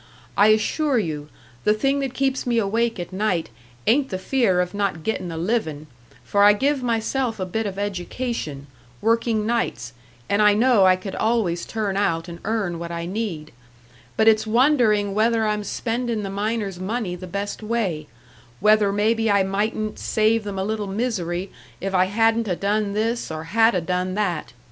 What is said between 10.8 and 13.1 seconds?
I could always turn out and earn what I